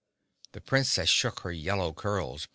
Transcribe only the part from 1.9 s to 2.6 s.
curls briskly.